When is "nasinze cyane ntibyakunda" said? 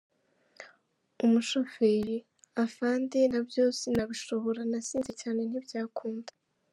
4.71-6.31